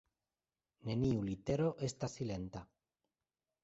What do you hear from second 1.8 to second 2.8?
estas silenta.